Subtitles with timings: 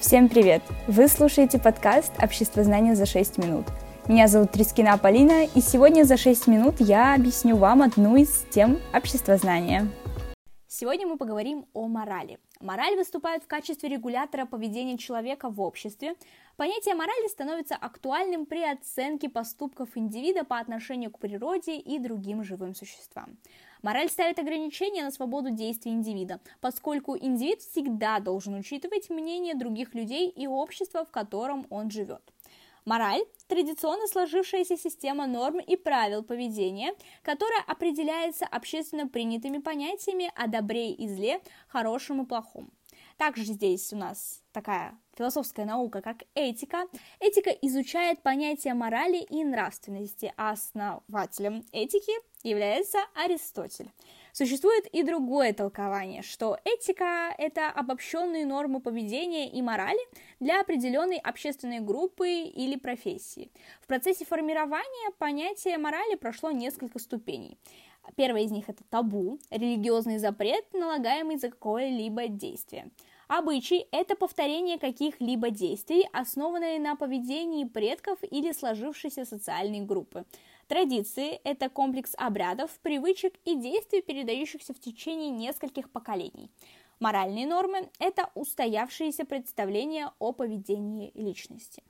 [0.00, 0.62] Всем привет!
[0.86, 3.66] Вы слушаете подкаст «Общество знания за 6 минут».
[4.06, 8.78] Меня зовут Трискина Полина, и сегодня за 6 минут я объясню вам одну из тем
[8.94, 9.88] общества знания.
[10.70, 12.38] Сегодня мы поговорим о морали.
[12.60, 16.14] Мораль выступает в качестве регулятора поведения человека в обществе.
[16.58, 22.74] Понятие морали становится актуальным при оценке поступков индивида по отношению к природе и другим живым
[22.74, 23.38] существам.
[23.80, 30.28] Мораль ставит ограничения на свободу действий индивида, поскольку индивид всегда должен учитывать мнение других людей
[30.28, 32.20] и общества, в котором он живет.
[32.88, 40.92] Мораль– традиционно сложившаяся система норм и правил поведения, которая определяется общественно принятыми понятиями о добре
[40.92, 42.72] и зле, хорошем и плохом.
[43.18, 46.86] Также здесь у нас такая философская наука, как этика.
[47.20, 53.90] Этика изучает понятия морали и нравственности, а основателем этики является Аристотель.
[54.38, 59.98] Существует и другое толкование, что этика– это обобщенные нормы поведения и морали
[60.38, 63.50] для определенной общественной группы или профессии.
[63.82, 67.58] В процессе формирования понятие морали прошло несколько ступеней.
[68.14, 72.92] Первое из них– это табу, религиозный запрет, налагаемый за какое-либо действие–
[73.28, 80.24] Обычай– это повторение каких-либо действий, основанные на поведении предков или сложившейся социальной группы.
[80.66, 86.50] Традиции– это комплекс обрядов, привычек и действий, передающихся в течение нескольких поколений.
[87.00, 91.82] Моральные нормы– это устоявшиеся представления о поведении личности.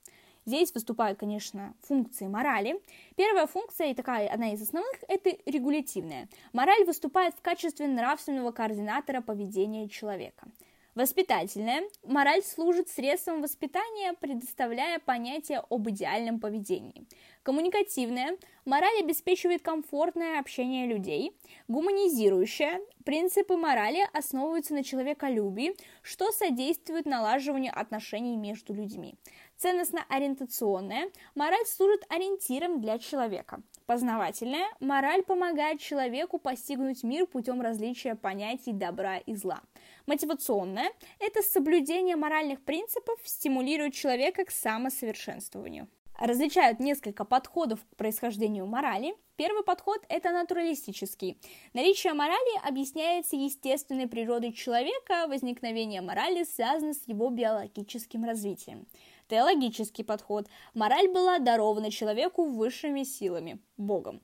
[0.44, 2.82] Здесь выступают, конечно, функции морали.
[3.14, 6.28] Первая функция, и такая одна из основных, это регулятивная.
[6.52, 10.48] Мораль выступает в качестве нравственного координатора поведения человека–
[10.98, 11.84] Воспитательная.
[12.02, 17.06] Мораль служит средством воспитания, предоставляя понятие об идеальном поведении.
[17.44, 18.36] Коммуникативная.
[18.64, 21.38] Мораль обеспечивает комфортное общение людей.
[21.68, 22.80] Гуманизирующая.
[23.04, 29.14] Принципы морали основываются на человеколюбии, что содействует налаживанию отношений между людьми.
[29.56, 31.10] Ценностно-ориентационная.
[31.36, 33.62] Мораль служит ориентиром для человека.
[33.86, 34.66] Познавательная.
[34.80, 39.62] Мораль помогает человеку постигнуть мир путем различия понятий добра и зла.
[40.08, 45.86] Мотивационная– это соблюдение моральных принципов, стимулирует человека к самосовершенствованию.
[46.18, 49.14] Различают несколько подходов к происхождению морали.
[49.36, 51.38] Первый подход– это натуралистический.
[51.74, 58.86] Наличие морали объясняется естественной природой человека, возникновение морали связано с его биологическим развитием.
[59.28, 64.22] Теологический подход– мораль была дарована человеку высшими силами, Богом.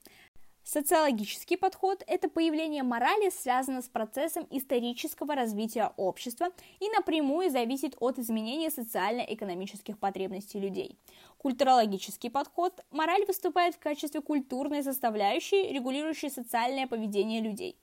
[0.75, 6.49] Социологический подход– это появление морали связано с процессом исторического развития общества
[6.81, 10.99] и напрямую зависит от изменения социально-экономических потребностей людей.
[11.39, 17.77] Культурологический подход– мораль выступает в качестве культурной составляющей, регулирующей социальное поведение людей.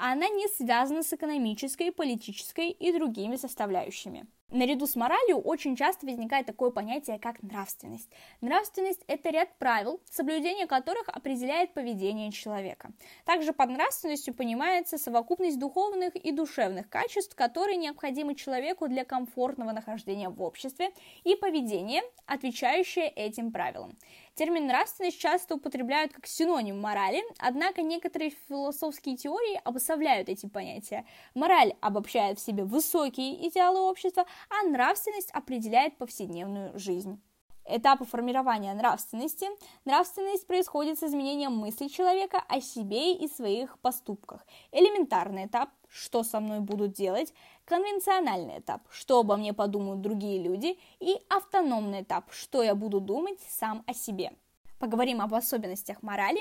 [0.00, 4.28] Она не связана с экономической, политической и другими составляющими.
[4.50, 8.08] Наряду с моралью очень часто возникает такое понятие, как нравственность.
[8.40, 12.92] Нравственность– это ряд правил, соблюдение которых определяет поведение человека.
[13.26, 20.30] Также под нравственностью понимается совокупность духовных и душевных качеств, которые необходимы человеку для комфортного нахождения
[20.30, 20.92] в обществе
[21.24, 23.98] и поведение, отвечающее этим правилам.
[24.38, 31.04] Термин нравственность часто употребляют как синоним морали, однако некоторые философские теории обособляют эти понятия.
[31.34, 37.20] Мораль обобщает в себе высокие идеалы общества, а нравственность определяет повседневную жизнь
[37.68, 39.46] этапы формирования нравственности.
[39.84, 44.46] Нравственность происходит с изменением мысли человека о себе и своих поступках.
[44.72, 47.32] Элементарный этап– что со мной будут делать,
[47.64, 53.38] конвенциональный этап– что обо мне подумают другие люди, и автономный этап– что я буду думать
[53.48, 54.32] сам о себе.
[54.78, 56.40] Поговорим об особенностях морали.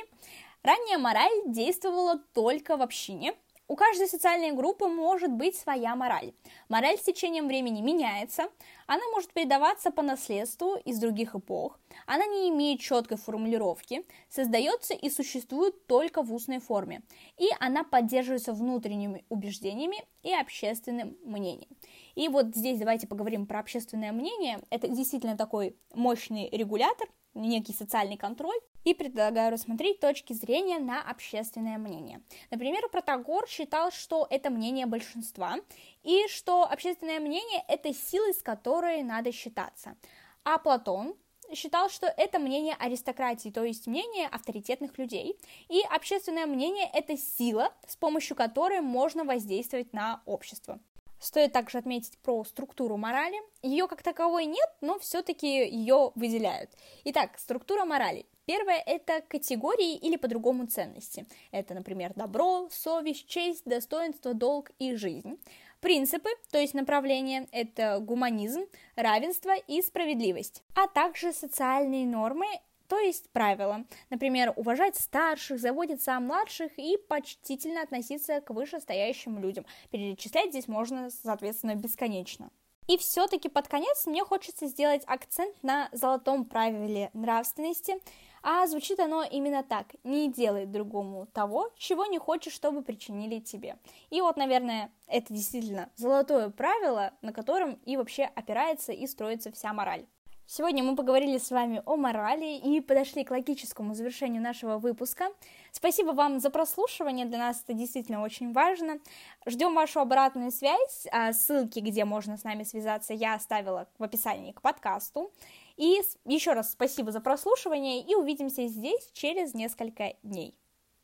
[0.64, 3.34] Ранняя мораль действовала только в общине–
[3.68, 6.34] у каждой социальной группы может быть своя мораль.
[6.70, 8.50] Мораль с течением времени меняется,
[8.86, 15.10] она может передаваться по наследству из других эпох, она не имеет четкой формулировки, создается и
[15.10, 17.02] существует только в устной форме,
[17.38, 21.70] и она поддерживается внутренними убеждениями и общественным мнением.
[22.16, 24.60] И вот здесь давайте поговорим про общественное мнение.
[24.70, 31.78] Это действительно такой мощный регулятор, некий социальный контроль, и предлагаю рассмотреть точки зрения на общественное
[31.78, 32.22] мнение.
[32.52, 35.58] Например, Протагор считал, что это мнение большинства,
[36.04, 39.98] и что общественное мнение– это сила, с которой надо считаться.
[40.46, 41.16] А Платон
[41.54, 45.38] считал, что это мнение аристократии, то есть мнение авторитетных людей,
[45.68, 50.80] и общественное мнение– это сила, с помощью которой можно воздействовать на общество.
[51.20, 53.38] Стоит также отметить про структуру морали.
[53.62, 56.70] Ее как таковой нет, но все-таки ее выделяют.
[57.06, 58.26] Итак, структура морали.
[58.46, 61.26] Первое– это категории или по-другому ценности.
[61.52, 65.38] Это, например, добро, совесть, честь, достоинство, долг и жизнь.
[65.82, 68.66] Принципы, то есть направления, это гуманизм,
[68.96, 72.48] равенство и справедливость, а также социальные нормы,
[72.88, 73.86] то есть правила.
[74.10, 79.66] Например, уважать старших, заботиться о младших и почтительно относиться к вышестоящим людям.
[79.92, 82.50] Перечислять здесь можно, соответственно, бесконечно.
[82.88, 87.96] И все-таки под конец мне хочется сделать акцент на золотом правиле нравственности,
[88.42, 89.88] а звучит оно именно так.
[90.06, 93.78] Не делай другому того, чего не хочешь, чтобы причинили тебе.
[94.10, 99.74] И вот, наверное, это действительно золотое правило, на котором и вообще опирается и строится вся
[99.74, 100.06] мораль.
[100.50, 105.28] Сегодня мы поговорили с вами о морали и подошли к логическому завершению нашего выпуска.
[105.74, 109.00] Спасибо вам за прослушивание, для нас это действительно очень важно.
[109.46, 114.54] Ждем вашу обратную связь, а ссылки, где можно с нами связаться, я оставила в описании
[114.54, 115.34] к подкасту.
[115.76, 120.58] И еще раз спасибо за прослушивание и увидимся здесь через несколько дней.